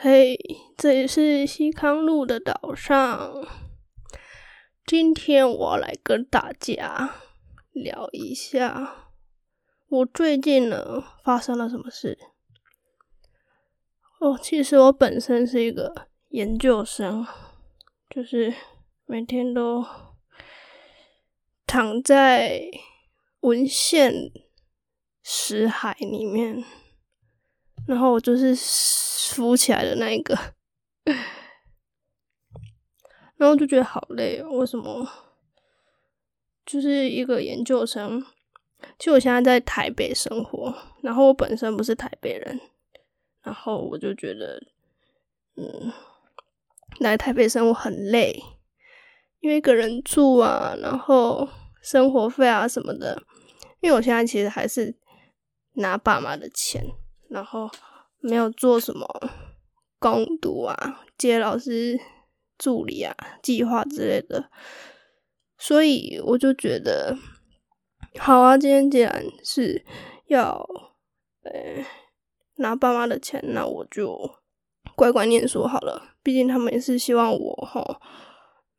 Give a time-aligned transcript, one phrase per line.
[0.00, 0.38] 嘿，
[0.76, 3.44] 这里是西康路的岛上。
[4.86, 7.16] 今天我来跟大家
[7.72, 9.10] 聊一下，
[9.88, 12.16] 我最近呢发生了什么事。
[14.20, 17.26] 哦，其实我本身是一个研究生，
[18.08, 18.54] 就是
[19.04, 19.84] 每天都
[21.66, 22.62] 躺在
[23.40, 24.14] 文献
[25.24, 26.64] 石海里面，
[27.88, 28.54] 然后我就是
[29.34, 30.36] 浮起来的那一个，
[33.36, 34.50] 然后就觉得好累哦。
[34.58, 35.08] 为什么？
[36.66, 38.22] 就是一个研究生，
[38.98, 42.60] 其实我现在在台北生活，然后我本身不是台北人，
[43.42, 44.62] 然后我就觉得，
[45.56, 45.92] 嗯，
[47.00, 48.38] 来台北生活很累，
[49.40, 51.48] 因为一个人住啊，然后
[51.80, 53.22] 生活费啊什么的。
[53.80, 54.94] 因为我现在其实还是
[55.74, 56.84] 拿爸妈的钱，
[57.30, 57.70] 然后
[58.20, 59.06] 没有做什么
[59.98, 61.98] 攻读啊、接老师
[62.56, 64.50] 助理啊、计划之类的，
[65.56, 67.16] 所以我就觉得，
[68.18, 69.84] 好啊，今天既然是
[70.26, 70.66] 要
[71.42, 71.84] 呃
[72.56, 74.36] 拿爸妈的钱，那我就
[74.96, 76.16] 乖乖念书好了。
[76.22, 78.00] 毕竟他们也是希望我哈，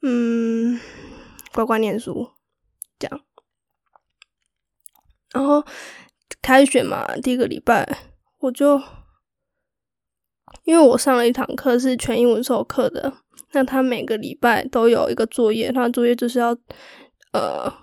[0.01, 0.79] 嗯，
[1.53, 2.31] 乖乖念书，
[2.99, 3.21] 这样。
[5.31, 5.63] 然后
[6.41, 7.97] 开学嘛，第一个礼拜
[8.39, 8.81] 我就，
[10.63, 13.11] 因为我上了一堂课是全英文授课的，
[13.51, 16.55] 那他每个礼拜都有一个作业，他的作业就是要，
[17.33, 17.73] 呃，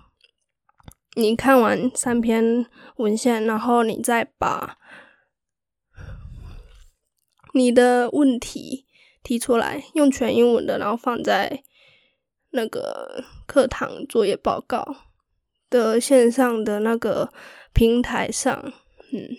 [1.14, 4.78] 你看完三篇文献，然后你再把
[7.54, 8.86] 你的问题
[9.22, 11.62] 提出来，用全英文的，然后放在
[12.50, 14.96] 那个课堂作业报告。
[15.68, 17.28] 的线上的那个
[17.72, 18.72] 平台上，
[19.12, 19.36] 嗯，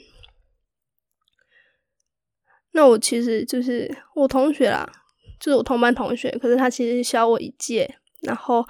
[2.77, 4.87] 那我其实就是我同学啦，
[5.39, 8.63] 就是我同班同学，可是他其实小我一届，然后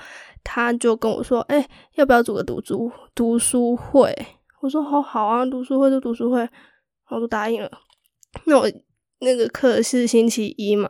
[0.45, 4.15] 他就跟我说：“哎，要不要组个读书读书会？”
[4.63, 6.47] 我说：“好好啊，读书会就读书会。”
[7.11, 7.69] 我就答应了。
[8.45, 8.65] 那我
[9.19, 10.89] 那个课是星期一嘛，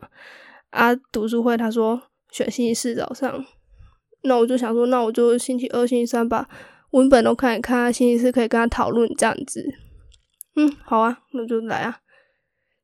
[0.69, 1.99] 啊，读书会他说
[2.31, 3.43] 选星期四早上。
[4.21, 6.47] 那我就想说，那我就星期二、星期三把
[6.91, 9.65] 文本都看一看，星期四可以跟他讨论这样子。
[10.55, 11.97] 嗯，好啊，那就来啊。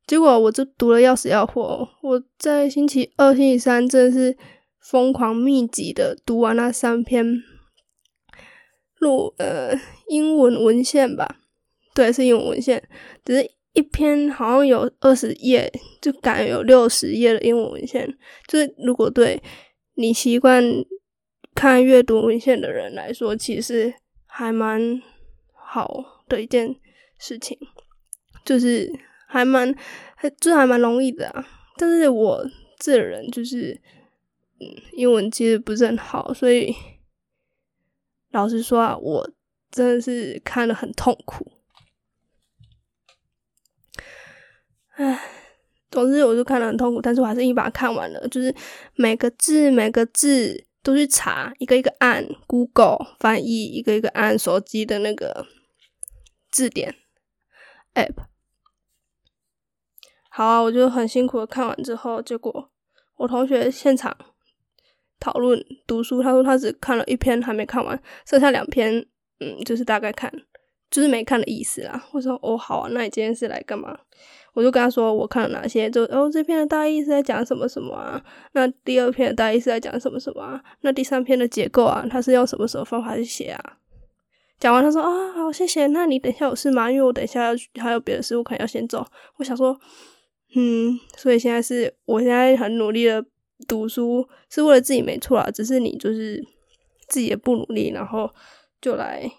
[0.06, 4.38] 结果我就读了要死要活，我在星期二、星期三真的是
[4.80, 7.44] 疯狂密集的读完那三篇
[9.00, 9.74] 录呃
[10.08, 11.38] 英文文献吧。
[11.94, 12.84] 对，是英文文献，
[13.24, 15.72] 只是一篇好像有二十页，
[16.02, 18.08] 就感觉有六十页的英文文献。
[18.47, 19.42] 就是如果对
[19.96, 20.63] 你习惯。
[21.56, 23.94] 看阅读文献的人来说，其实
[24.25, 25.00] 还蛮
[25.53, 26.75] 好的一件
[27.19, 27.56] 事情，
[28.44, 28.92] 就是
[29.33, 29.75] 还蛮，
[30.39, 31.44] 就还蛮容易的啊。
[31.77, 32.45] 但是我
[32.77, 33.81] 这人就是，
[34.59, 36.75] 嗯，英文其实不是很好，所以
[38.31, 39.31] 老实说啊，我
[39.71, 41.51] 真的是看的很痛苦。
[44.91, 45.19] 唉，
[45.89, 48.53] 总之我就看的很痛苦，但是我还是一把看完了，就是
[48.94, 50.67] 每个字每个字。
[50.85, 55.47] 都去查，一个一个按 Google 翻译，一个一个按手机的那个
[56.51, 56.94] 字典
[57.94, 58.32] App。
[60.35, 62.71] 好啊，我就很辛苦的看完之后，结果
[63.17, 64.17] 我同学现场
[65.19, 69.05] 讨论读书，他说他只看了一篇还没看完，剩下两篇，
[69.39, 70.33] 嗯，就是大概看，
[70.89, 72.03] 就是没看的意思啦。
[72.13, 73.95] 我说哦，好啊，那你今天是来干嘛？
[74.55, 78.19] 我就跟他说，我看了哪些，就哦，这篇的大意是在讲什么什么啊？
[78.53, 80.59] 那第二篇的大意是在讲什么什么啊？
[80.81, 83.77] 那第三篇的结构啊，他是用什么什么方法去写啊？
[84.59, 85.85] 讲完他说啊，好，谢谢。
[85.88, 86.89] 那你等一下有事吗？
[86.89, 89.05] 因为我等一下要还有别的事，我可能要先走。
[89.38, 89.79] 我想说，
[90.56, 93.25] 嗯，所以现在是我现在很努力的
[93.68, 96.44] 读书，是为了自己没错啊，只是你就是
[97.08, 98.34] 自己也不努力，然后
[98.80, 99.30] 就来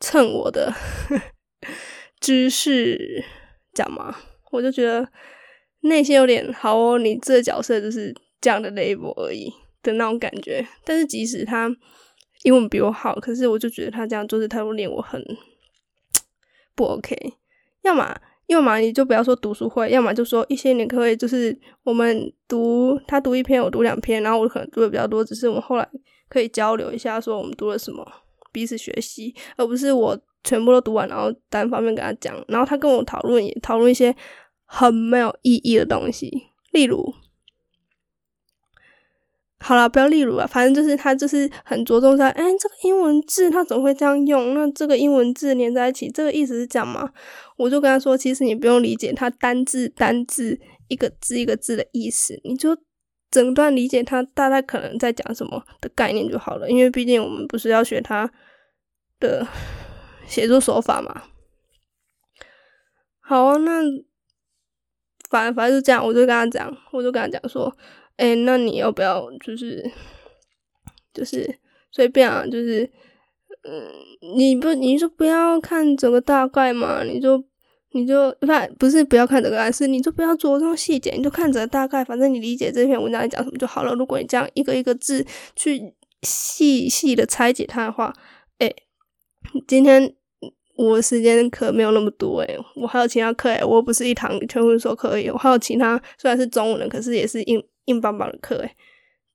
[0.00, 0.72] 蹭我的
[2.20, 3.24] 知识
[3.72, 4.16] 讲嘛。
[4.50, 5.08] 我就觉得
[5.80, 9.50] 内心有点好哦，你这个角色就是这样的 label 而已
[9.82, 10.66] 的那种感觉。
[10.84, 11.74] 但是即使他
[12.42, 15.24] 英文比我好，可是我就觉得他这样做事态度令我很
[16.74, 17.16] 不 OK。
[17.82, 18.14] 要么
[18.46, 25.88] 要么你就不要说读书会，要么就说一些你可以就是我们读他读一篇，我读两篇，然后我可能读的比较多，只是我们后来
[26.28, 28.06] 可以交流一下，说我们读了什么，
[28.52, 34.14] 彼此学习，而不是我全部都读完，然后单方面跟他讲，然后他跟我讨论也讨论一些。
[34.74, 36.30] 很没有意义的东西，
[36.70, 37.12] 例如，
[39.64, 44.54] 好了，不要例如啊，反正就是他就是很着重在，哎，这个英文字他怎么会这样用？
[44.54, 47.12] 那这个英文字连在一起，这个意思是这样吗？
[47.56, 52.76] 我就跟他说，其实你不用理解他单字单字一个字一个字的意思，你就
[53.30, 56.68] 整段理解他大概可能在讲什么的概念就好了。
[56.68, 58.28] 因为毕竟我们不是要学他
[59.20, 59.46] 的
[60.26, 61.22] 写作手法嘛。
[63.20, 63.80] 好啊，那
[65.30, 67.72] 反反正就这样，我就跟他讲，我就跟他讲说。
[68.16, 69.90] 哎，那你要不要就是
[71.12, 71.58] 就是
[71.90, 72.44] 随便啊？
[72.46, 72.88] 就是
[73.64, 73.90] 嗯，
[74.36, 77.02] 你不你说不要看整个大概嘛？
[77.04, 77.42] 你就
[77.92, 78.46] 你就不
[78.78, 83.94] 不是不要看整个大概，是你就不要着重细节，你就看整个大概，反正你理解这篇文章在讲什么就好了。
[83.94, 85.24] 如果你这样一个一个字
[85.56, 88.12] 去细细的拆解它的话，
[88.58, 88.72] 哎，
[89.66, 90.14] 今天
[90.76, 97.62] 我时间可没有那么多哎，我还有其他课哎，我不是一堂全部说可以，我还有其他虽然是中文的，可是也是英。
[97.86, 98.76] 硬邦邦的课诶，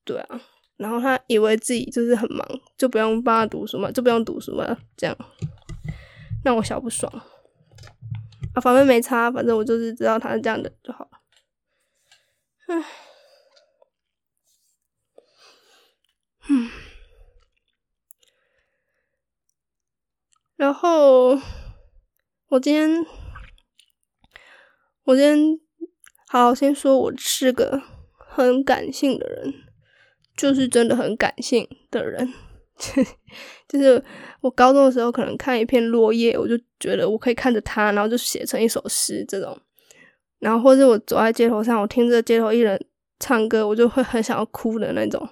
[0.03, 0.41] 对啊，
[0.77, 2.47] 然后他以为自己就是很忙，
[2.77, 5.17] 就不用帮他读书嘛，就不用读书嘛，这样
[6.43, 7.11] 让我小不爽
[8.53, 8.61] 啊。
[8.61, 11.19] 反正没差，反正我就是知道他是这样的就好了。
[12.67, 12.85] 唉，
[16.49, 16.69] 嗯，
[20.55, 21.37] 然后
[22.49, 23.05] 我今天，
[25.03, 25.59] 我今天
[26.27, 27.96] 好先说，我是个。
[28.45, 29.53] 很感性的人，
[30.35, 32.31] 就是真的很感性的人。
[33.67, 34.03] 就是
[34.41, 39.59] 我高中的时候，可能看一片落叶，我就觉得我可以看着它，然后就写成一首诗这种。
[40.37, 42.79] 然后或者我走在街头上，我听着街头艺人
[43.19, 45.27] 唱歌，我就会很想要哭的那种。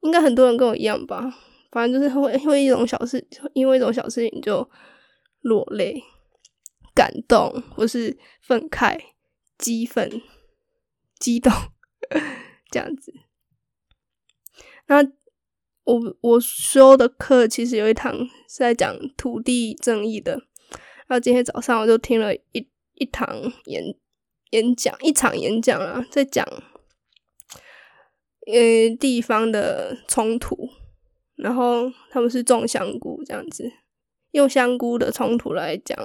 [0.00, 1.32] 应该很多人跟我一样吧？
[1.70, 4.68] 反正就是会因为一种小事，因为一种小事情就
[5.42, 6.02] 落泪、
[6.92, 8.98] 感动，或是愤慨、
[9.56, 10.20] 激愤、
[11.20, 11.52] 激动。
[12.70, 13.12] 这样子，
[14.86, 15.02] 那
[15.84, 18.14] 我我修的课其实有一堂
[18.46, 20.32] 是在讲土地正义的，
[21.06, 23.82] 然后今天早上我就听了一一堂演
[24.50, 26.46] 演讲，一场演讲啊，在讲
[28.46, 30.68] 呃地方的冲突，
[31.36, 33.72] 然后他们是种香菇这样子，
[34.32, 35.98] 用香菇的冲突来讲，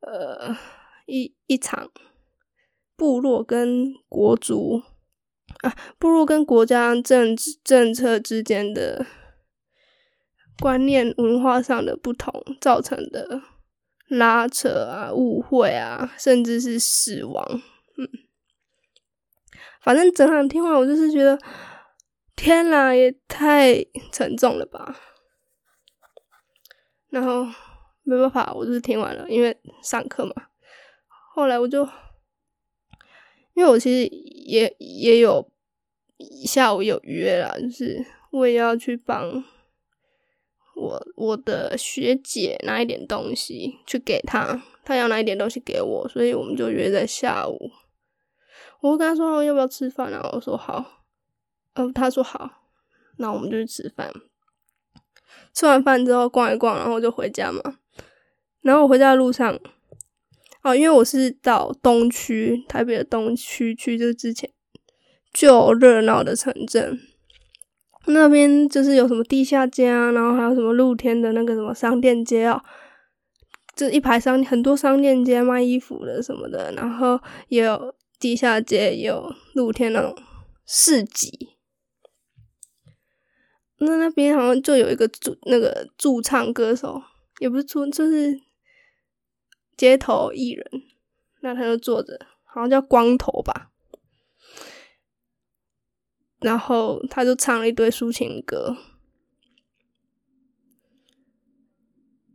[0.00, 0.56] 呃
[1.04, 1.90] 一一场
[2.96, 4.82] 部落跟国族。
[5.62, 9.06] 啊，不如跟国家政治政策之间的
[10.60, 13.40] 观念、文化上的不同造成的
[14.08, 17.62] 拉扯啊、误会啊，甚至是死亡。
[17.96, 18.08] 嗯，
[19.80, 21.38] 反正整场听完，我就是觉得，
[22.36, 24.96] 天呐，也太沉重了吧。
[27.08, 27.46] 然后
[28.02, 30.34] 没办法，我就是听完了，因为上课嘛。
[31.34, 31.88] 后来我就。
[33.54, 34.06] 因为我其实
[34.46, 35.48] 也也有
[36.44, 39.44] 下午有约啦，就是我也要去帮
[40.74, 47.70] 我我的学姐拿一点东西去给她，她要拿一点东西给我，所以我们就约在下午。
[48.80, 50.30] 我跟她说要不要吃饭啊？
[50.32, 51.04] 我说好，
[51.74, 52.50] 呃，她说好，
[53.18, 54.12] 那我们就去吃饭。
[55.52, 57.78] 吃完饭之后逛一逛，然后就回家嘛。
[58.62, 59.60] 然后我回家的路上。
[60.64, 64.50] 哦，因为我是到东区，台北的东区去，就是之前
[65.30, 66.98] 就热闹的城镇，
[68.06, 72.64] 那边就是有什么地下街啊，然后还有什么露天的那个什么商店街啊，
[73.76, 80.16] 就一排商很多商店街卖衣服的什么的，然后也有地下街，也有露天那种
[80.64, 81.50] 市集。
[83.80, 87.02] 那那边好像就有一个驻那个驻唱歌手，
[87.40, 88.40] 也不是驻，就是。
[89.76, 90.66] 街头艺人，
[91.40, 93.70] 那他就坐着，好像叫光头吧。
[96.40, 98.76] 然后他就唱了一堆抒情歌，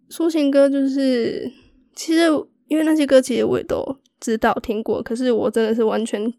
[0.10, 1.52] 抒情歌就是，
[1.96, 2.24] 其实
[2.68, 6.34] 因为那些歌其实我也都知道听过，可是我真的是完全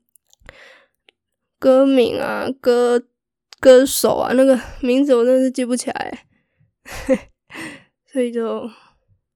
[1.60, 3.00] 歌名啊、歌
[3.60, 6.26] 歌手啊那个名字我真的是记不起来，
[8.12, 8.68] 所以就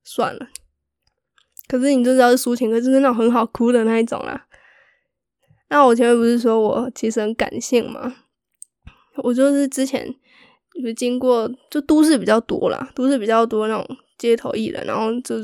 [0.03, 0.49] 算了。
[1.67, 4.47] 可是你就知道是抒情歌，就是那种很好哭的那一种啦。
[5.71, 8.15] 那我前面不是说我其实很感性吗？
[9.17, 10.15] 我就是之前
[10.75, 15.37] 有经过，就都市比较多啦，都市比较多那种街头艺人，然后就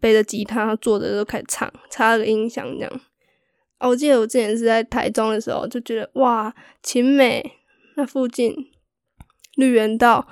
[0.00, 3.00] 背着吉他坐着就开始唱，插个音响这样。
[3.80, 7.42] 哦，我记得我之前是在台中的时候，就觉得哇，晴美
[7.96, 8.54] 那附近
[9.56, 10.28] 绿园道，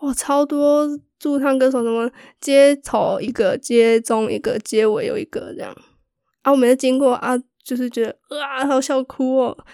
[0.00, 0.88] 哇，超多。
[1.20, 2.10] 驻唱歌手什么
[2.40, 5.76] 街头一个，街中一个，街尾有一个这样
[6.42, 9.64] 啊，我每次经过啊，就是觉得啊，好笑哭哦。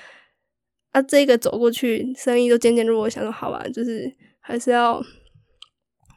[0.90, 3.02] 啊，这个走过去，生意都渐渐弱。
[3.02, 5.00] 我想说，好吧，就是还是要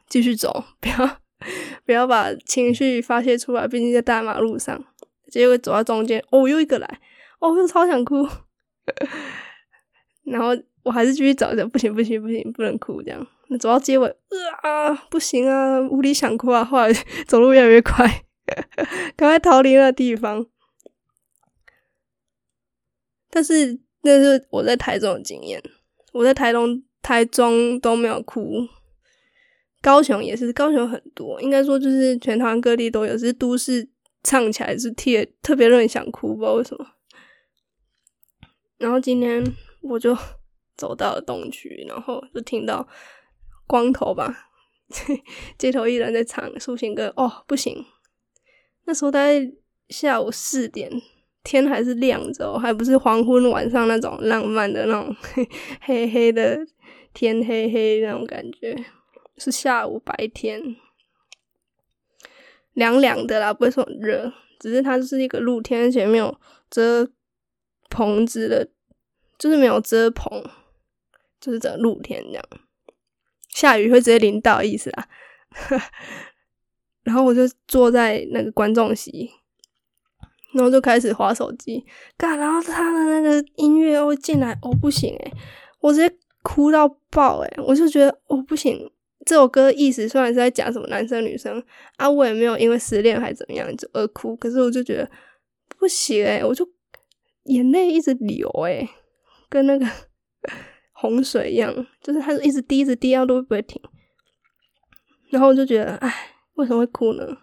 [0.08, 1.20] 继续走，不要
[1.86, 3.68] 不要把情绪发泄出来。
[3.68, 4.84] 毕竟在大马路上，
[5.30, 7.00] 结果走到中间，哦，又一个来，
[7.38, 8.26] 哦，又超想哭。
[10.24, 10.48] 然后
[10.82, 13.24] 我还是继续找着，不行不行不行，不能哭这样。
[13.58, 14.08] 走到结尾，
[14.62, 16.64] 啊，不行啊，无力想哭啊。
[16.64, 16.92] 后来
[17.26, 18.24] 走路越来越快，
[19.16, 20.46] 赶快逃离那地方。
[23.30, 25.62] 但是那是我在台中的经验，
[26.12, 28.68] 我在台东、台中都没有哭。
[29.82, 33.88] 高雄也是，高雄很多，应该说就是全台湾各地都有，是都市
[34.22, 36.86] 唱起来是特特别让人想哭，不知道为什么。
[38.76, 39.42] 然后今天
[39.80, 40.14] 我就
[40.76, 42.86] 走到了东区，然后就听到
[43.70, 44.50] 光头吧，
[45.56, 47.12] 街头艺人在唱抒情歌。
[47.16, 47.84] 哦，不行，
[48.86, 49.40] 那时候大概
[49.88, 50.90] 下午四点，
[51.44, 55.14] 天还是亮着，还不是黄昏晚上那种浪漫的那种
[55.82, 56.58] 黑黑的
[57.14, 58.76] 天黑黑那种感觉，
[59.36, 60.74] 是下午白天，
[62.72, 66.36] 凉凉的啦，不会说热，只是它是一个露天，而且没有
[66.68, 67.08] 遮。
[67.92, 68.70] 棚子的，
[69.36, 70.44] 就是没有遮棚，
[71.40, 72.44] 就是整露天这样，
[73.60, 75.08] 下雨会直接淋到意思啦。
[77.04, 79.30] 然后我就坐在那个观众席，
[80.54, 81.84] 然后就开始划手机，
[82.16, 85.32] 干，然后他的那个音乐会进来，哦不行诶，
[85.80, 88.90] 我直接哭到爆诶，我就觉得哦不行，
[89.26, 91.62] 这首歌的意思虽然是在讲什么男生女生
[91.96, 95.10] 啊，我也没有因为失恋还怎么样就而哭，可是我就觉得
[95.78, 96.66] 不行诶，我就。
[97.44, 98.86] 眼泪一直流，诶，
[99.48, 99.86] 跟那个
[101.00, 103.80] 洪水一样，就是它一直滴，一直滴，要都不会停。
[105.30, 107.38] 然后我就觉得，唉，为什么会哭呢？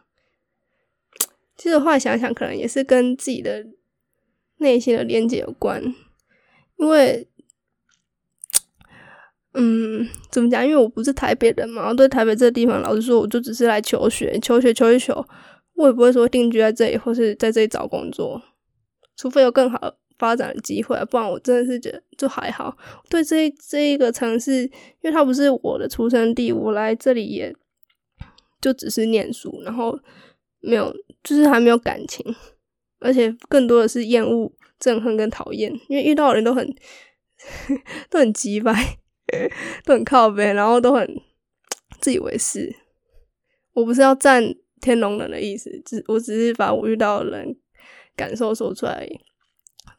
[1.56, 3.66] 其实后来想想，可能也是跟自己的
[4.58, 5.84] 内心的连接有关。
[6.76, 7.28] 因为，
[9.56, 10.64] 嗯，怎么讲？
[10.64, 15.26] 因为我不是台北人嘛，我对台北这个地方，老实说，我就只是来求学，求学求一求，
[15.74, 18.40] 我也不会说定居在这里，或是在这里找工作。
[19.16, 22.76] 除非有更好发展的机会，不然我真的是觉得就还好。
[23.10, 27.56] 对这这一个城市，因为它不是我的出生地，我来这里也
[28.62, 29.98] 就只是念书，然后
[30.60, 30.94] 没有，
[31.24, 32.26] 就是还没有感情，
[33.00, 35.72] 而且更多的是厌恶、憎恨跟讨厌。
[35.88, 36.76] 因为遇到的人都很
[38.10, 38.74] 都很急白，
[39.86, 41.22] 都很靠背，然后都很
[42.00, 42.76] 自以为是。
[43.74, 44.44] 我不是要赞
[44.82, 47.56] 天龙人的意思，只我只是把我遇到的人。
[48.16, 49.20] 感受说出来而已，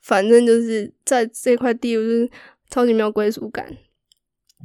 [0.09, 2.31] 反正就是在这块地，我就是
[2.71, 3.77] 超级没有归属感。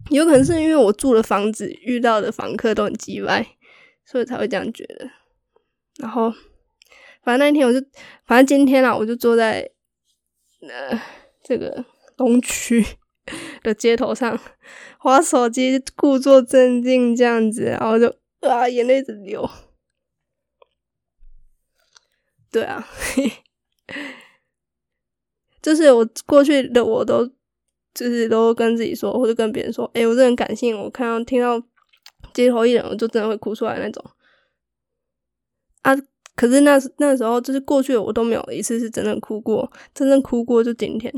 [0.09, 3.45] 有可能是因为我住的房子遇到的房客都很叽歪，
[4.05, 5.11] 所以才会这样觉得。
[5.97, 6.31] 然后，
[7.23, 7.85] 反正那一天我就，
[8.25, 9.69] 反正今天啊，我就坐在
[10.61, 10.97] 呃
[11.43, 11.83] 这个
[12.15, 12.81] 东区
[13.63, 14.39] 的街头上，
[14.97, 18.07] 划手机，故作镇静这样子，然后就
[18.39, 19.49] 啊眼泪直流。
[22.49, 22.87] 对啊。
[22.89, 23.29] 嘿
[25.63, 27.25] 就是我过去的我都，
[27.93, 31.57] 就是都跟自己说，或者跟别人说，哎，我这很感性，我看到听到
[32.33, 34.03] 街头艺人，我就真的会哭出来那种。
[35.83, 35.95] 啊，
[36.35, 41.09] 可是那那时候就是过去的我都没有一次是真正哭过，真正哭过就今天。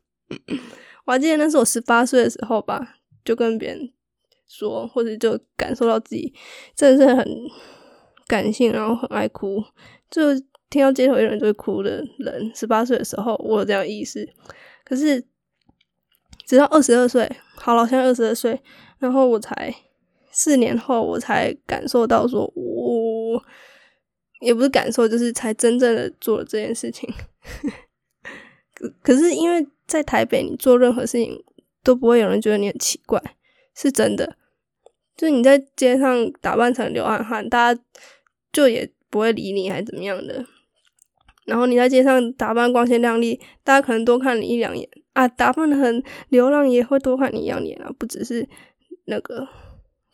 [1.06, 3.90] 我还记得那是我十八岁的时候吧，就跟别人
[4.46, 6.34] 说，或者就感受到自己
[6.74, 7.26] 真的是很
[8.26, 9.64] 感性，然后很爱哭，
[10.10, 10.22] 就。
[10.68, 14.28] 听到街头艺人就会哭的人，十八岁的时候我有这样意识，
[14.84, 15.24] 可是
[16.44, 18.60] 直到二十二岁，好了，现在二十二岁，
[18.98, 19.74] 然后我才
[20.30, 23.42] 四年后我才感受到，说我
[24.40, 27.08] 也不是感受，就是才真正的做了这件事情。
[28.74, 31.42] 可可是因为在台北，你做任何事情
[31.82, 33.22] 都不会有人觉得你很奇怪，
[33.74, 34.36] 是真的。
[35.16, 37.80] 就你在街上打扮成流汗汉，大家
[38.52, 40.44] 就也不会理你，还怎么样的。
[41.46, 47.90] 然后你在街上打扮光鲜亮丽，大家可能多看你一两眼啊；打扮的很流浪，也会多看你一两眼啊。
[47.98, 48.46] 不只是
[49.06, 49.46] 那个，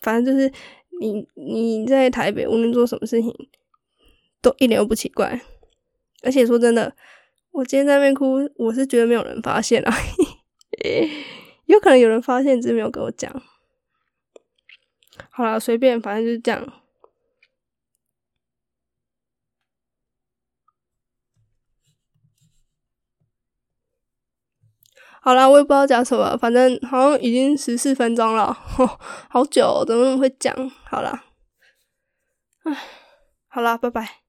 [0.00, 0.52] 反正就是
[1.00, 3.34] 你你在台北无论做什么事情，
[4.40, 5.40] 都一点都不奇怪。
[6.22, 6.94] 而且说真的，
[7.50, 9.92] 我今天在那边哭，我是觉得没有人发现啊，
[11.66, 13.42] 有可能有人发现，只是没有跟我讲。
[15.30, 16.81] 好了，随便，反正就是这样。
[25.24, 28.52] 好啦，我也不知道讲什么，反正好像已经十四分钟了，
[29.30, 30.52] 好久，怎么会讲？
[30.84, 31.24] 好啦，
[32.64, 32.76] 唉，
[33.48, 34.21] 好啦，拜拜。